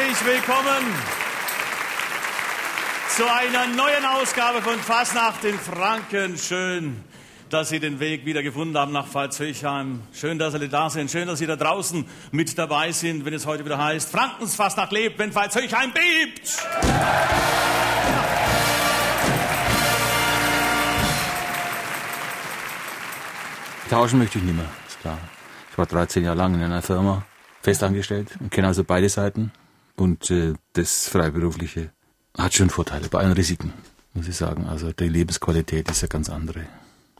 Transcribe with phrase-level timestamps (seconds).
[0.00, 0.94] Herzlich willkommen
[3.14, 6.38] zu einer neuen Ausgabe von Fasnacht in Franken.
[6.38, 7.04] Schön,
[7.50, 10.00] dass Sie den Weg wieder gefunden haben nach Pfalz-Höchheim.
[10.14, 11.10] Schön, dass Sie da sind.
[11.10, 14.90] Schön, dass Sie da draußen mit dabei sind, wenn es heute wieder heißt, Frankens Fastnacht
[14.92, 16.56] lebt, wenn Pfalz-Höchheim bebt.
[23.90, 25.18] Tauschen möchte ich nicht mehr, ist klar.
[25.70, 27.22] Ich war 13 Jahre lang in einer Firma
[27.60, 29.52] festangestellt und kenne also beide Seiten.
[30.00, 31.90] Und äh, das Freiberufliche
[32.34, 33.74] hat schon Vorteile, bei allen Risiken,
[34.14, 34.66] muss ich sagen.
[34.66, 36.60] Also die Lebensqualität ist ja ganz andere,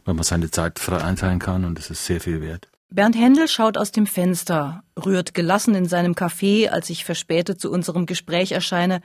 [0.03, 2.69] weil man seine Zeit frei einteilen kann und das ist sehr viel wert.
[2.89, 7.71] Bernd Händel schaut aus dem Fenster, rührt gelassen in seinem Café, als ich verspätet zu
[7.71, 9.01] unserem Gespräch erscheine.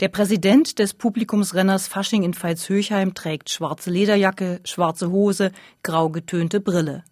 [0.00, 5.50] Der Präsident des Publikumsrenners Fasching in Pfalz-Höchheim trägt schwarze Lederjacke, schwarze Hose,
[5.82, 7.04] grau getönte Brille.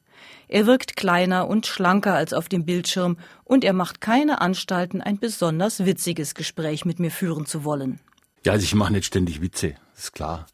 [0.48, 5.18] Er wirkt kleiner und schlanker als auf dem Bildschirm und er macht keine Anstalten, ein
[5.18, 8.00] besonders witziges Gespräch mit mir führen zu wollen.
[8.44, 10.46] Ja, also ich mache nicht ständig Witze, ist klar.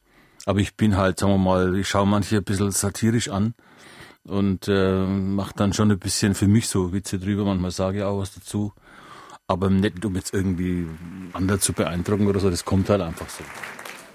[0.47, 3.55] Aber ich bin halt, sagen wir mal, ich schaue manche ein bisschen satirisch an
[4.25, 7.45] und äh, mache dann schon ein bisschen für mich so Witze drüber.
[7.45, 8.73] Manchmal sage ich auch was dazu.
[9.47, 10.87] Aber nicht, um jetzt irgendwie
[11.33, 12.49] andere zu beeindrucken oder so.
[12.49, 13.45] Das kommt halt einfach so.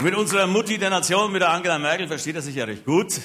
[0.04, 3.20] Mit unserer Mutti der Nation, mit der Angela Merkel, versteht er sich ja recht gut.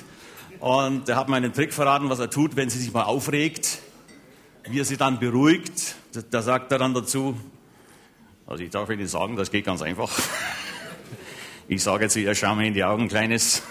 [0.62, 3.80] Und er hat mir einen Trick verraten, was er tut, wenn sie sich mal aufregt,
[4.70, 5.96] wie er sie dann beruhigt.
[6.30, 7.36] Da sagt er dann dazu,
[8.46, 10.08] also ich darf Ihnen sagen, das geht ganz einfach.
[11.66, 13.64] Ich sage zu ihr, schau mir in die Augen, Kleines.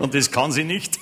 [0.00, 0.98] Und das kann sie nicht.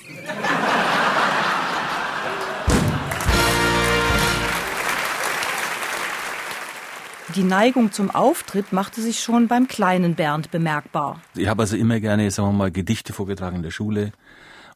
[7.36, 11.22] Die Neigung zum Auftritt machte sich schon beim kleinen Bernd bemerkbar.
[11.36, 14.12] Ich habe also immer gerne, sagen wir mal, Gedichte vorgetragen in der Schule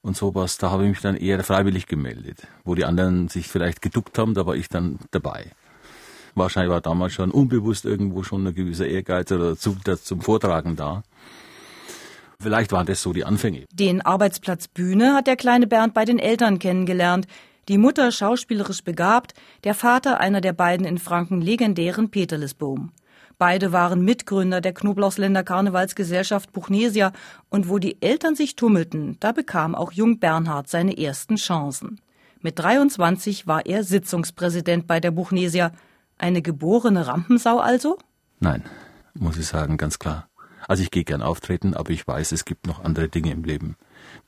[0.04, 0.58] und sowas.
[0.58, 2.46] Da habe ich mich dann eher freiwillig gemeldet.
[2.62, 5.50] Wo die anderen sich vielleicht geduckt haben, da war ich dann dabei.
[6.34, 11.02] Wahrscheinlich war damals schon unbewusst irgendwo schon ein gewisser Ehrgeiz oder Zug zum Vortragen da.
[12.40, 13.64] Vielleicht waren das so die Anfänge.
[13.72, 17.26] Den Arbeitsplatz Bühne hat der kleine Bernd bei den Eltern kennengelernt.
[17.68, 19.32] Die Mutter schauspielerisch begabt,
[19.62, 22.92] der Vater einer der beiden in Franken legendären Peterlesbohm.
[23.38, 27.12] Beide waren Mitgründer der Knoblauchsländer Karnevalsgesellschaft Buchnesia
[27.48, 32.00] und wo die Eltern sich tummelten, da bekam auch Jung Bernhard seine ersten Chancen.
[32.40, 35.72] Mit 23 war er Sitzungspräsident bei der Buchnesia.
[36.18, 37.98] Eine geborene Rampensau also?
[38.38, 38.62] Nein,
[39.14, 40.28] muss ich sagen, ganz klar.
[40.68, 43.76] Also ich gehe gern auftreten, aber ich weiß, es gibt noch andere Dinge im Leben,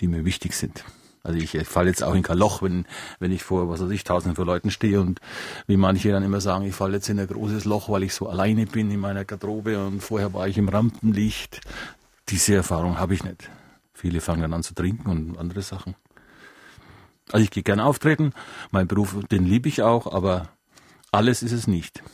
[0.01, 0.85] die mir wichtig sind.
[1.27, 2.87] Also ich falle jetzt auch in kein Loch, wenn,
[3.19, 5.21] wenn ich vor, was weiß ich, tausenden von Leuten stehe und
[5.67, 8.29] wie manche dann immer sagen, ich falle jetzt in ein großes Loch, weil ich so
[8.29, 11.63] alleine bin in meiner Garderobe und vorher war ich im Rampenlicht.
[12.29, 13.51] Diese Erfahrung habe ich nicht.
[13.93, 15.97] Viele fangen dann an zu trinken und andere Sachen.
[17.33, 18.33] Also ich gehe gern auftreten,
[18.71, 20.51] mein Beruf, den liebe ich auch, aber
[21.11, 22.05] alles ist es nicht.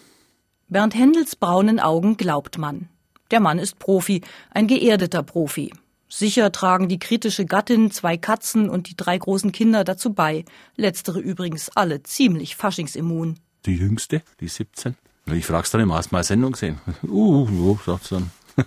[0.68, 2.88] Bernd Händels braunen Augen glaubt man.
[3.30, 4.22] Der Mann ist Profi,
[4.52, 5.70] ein geerdeter Profi.
[6.14, 10.44] Sicher tragen die kritische Gattin, zwei Katzen und die drei großen Kinder dazu bei.
[10.76, 13.38] Letztere übrigens alle ziemlich faschingsimmun.
[13.64, 14.94] Die jüngste, die 17.
[15.32, 16.78] Ich frag's dann immer, hast du mal Sendung gesehen?
[17.02, 18.30] Uh, jo, sagt's dann.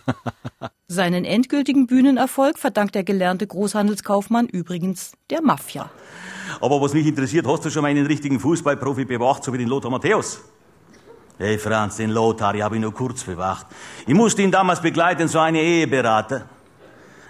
[0.87, 5.91] Seinen endgültigen Bühnenerfolg verdankt der gelernte Großhandelskaufmann übrigens der Mafia.
[6.61, 9.67] Aber was mich interessiert, hast du schon mal einen richtigen Fußballprofi bewacht, so wie den
[9.67, 10.41] Lothar Matthäus?
[11.37, 13.67] Hey Franz, den Lothar, ich habe ihn nur kurz bewacht.
[14.07, 16.49] Ich musste ihn damals begleiten, so eine Eheberater.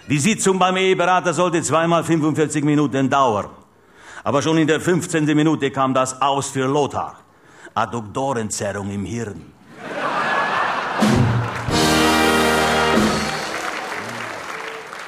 [0.08, 3.48] Die Sitzung beim Eheberater sollte zweimal 45 Minuten dauern.
[4.22, 5.24] Aber schon in der 15.
[5.34, 7.18] Minute kam das Aus für Lothar.
[7.74, 9.52] Adduktorenzerrung im Hirn.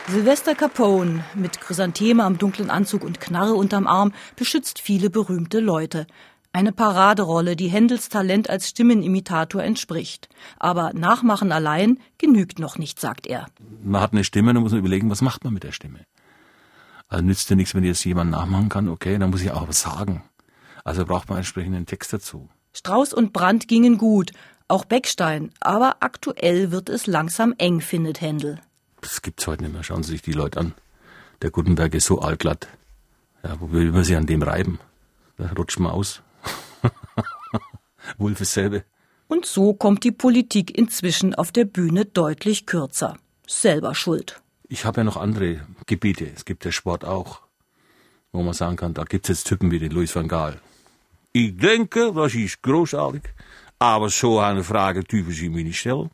[0.08, 6.08] Sylvester Capone mit Chrysantheme am dunklen Anzug und Knarre unterm Arm beschützt viele berühmte Leute.
[6.58, 10.28] Eine Paraderolle, die Händels Talent als Stimmenimitator entspricht.
[10.58, 13.46] Aber Nachmachen allein genügt noch nicht, sagt er.
[13.80, 16.00] Man hat eine Stimme, dann muss man überlegen, was macht man mit der Stimme.
[17.06, 19.82] Also nützt ja nichts, wenn jetzt jemand nachmachen kann, okay, dann muss ich auch was
[19.82, 20.24] sagen.
[20.82, 22.48] Also braucht man entsprechenden Text dazu.
[22.72, 24.32] Strauß und Brandt gingen gut,
[24.66, 28.60] auch Beckstein, aber aktuell wird es langsam eng, findet Händel
[29.00, 29.82] das gibt's heute nicht mehr.
[29.84, 30.74] Schauen Sie sich die Leute an.
[31.40, 32.68] Der Gutenberg ist so allglatt.
[33.44, 34.80] Ja, wo will man sich an dem reiben?
[35.36, 36.22] Da rutscht man aus.
[38.18, 38.84] Wohl dasselbe.
[39.28, 43.18] Und so kommt die Politik inzwischen auf der Bühne deutlich kürzer.
[43.46, 44.40] Selber schuld.
[44.68, 46.30] Ich habe ja noch andere Gebiete.
[46.34, 47.40] Es gibt der Sport auch,
[48.32, 50.60] wo man sagen kann, da gibt's jetzt Typen wie den Louis van Gaal.
[51.32, 53.22] Ich denke, das ist großartig,
[53.78, 56.10] aber so eine Frage dürfen Sie mir nicht stellen.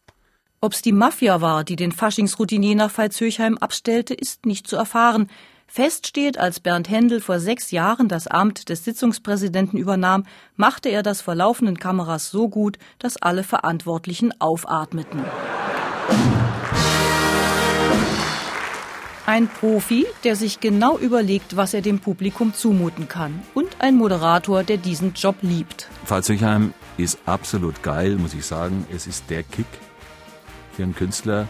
[0.60, 5.28] Ob's die Mafia war, die den Faschingsroutinier nach Veitshöchheim abstellte, ist nicht zu erfahren.
[5.76, 10.22] Fest steht, als Bernd Händel vor sechs Jahren das Amt des Sitzungspräsidenten übernahm,
[10.54, 15.24] machte er das vor laufenden Kameras so gut, dass alle Verantwortlichen aufatmeten.
[19.26, 23.42] Ein Profi, der sich genau überlegt, was er dem Publikum zumuten kann.
[23.52, 25.88] Und ein Moderator, der diesen Job liebt.
[26.04, 28.86] Pfalzigheim ist absolut geil, muss ich sagen.
[28.94, 29.66] Es ist der Kick
[30.70, 31.48] für einen Künstler.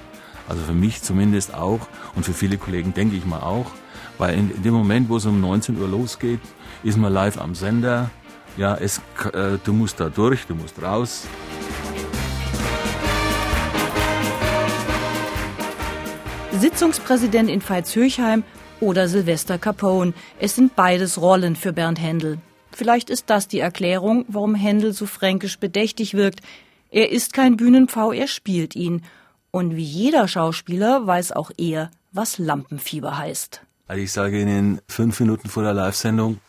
[0.48, 1.80] Also für mich zumindest auch.
[2.14, 3.70] Und für viele Kollegen denke ich mal auch.
[4.18, 6.40] Weil in, dem Moment, wo es um 19 Uhr losgeht,
[6.82, 8.10] ist man live am Sender.
[8.56, 9.00] Ja, es,
[9.32, 11.26] äh, du musst da durch, du musst raus.
[16.52, 18.44] Sitzungspräsident in Veitshöchheim
[18.80, 20.14] oder Sylvester Capone.
[20.38, 22.38] Es sind beides Rollen für Bernd Händel.
[22.70, 26.40] Vielleicht ist das die Erklärung, warum Händel so fränkisch bedächtig wirkt.
[26.90, 29.02] Er ist kein Bühnenpfau, er spielt ihn.
[29.50, 33.62] Und wie jeder Schauspieler weiß auch er, was Lampenfieber heißt.
[33.86, 36.40] Also ich sage Ihnen, fünf Minuten vor der Live-Sendung,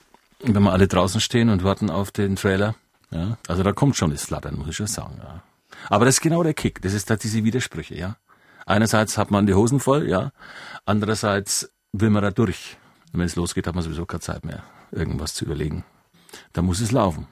[0.42, 2.76] wenn wir alle draußen stehen und warten auf den Trailer,
[3.12, 5.20] ja, also da kommt schon das Flattern, muss ich schon sagen.
[5.22, 5.44] Ja.
[5.90, 8.18] Aber das ist genau der Kick, das ist da diese Widersprüche, ja.
[8.66, 10.32] Einerseits hat man die Hosen voll, ja.
[10.86, 12.78] Andererseits will man da durch.
[13.12, 15.84] Und wenn es losgeht, hat man sowieso keine Zeit mehr, irgendwas zu überlegen.
[16.54, 17.28] Da muss es laufen.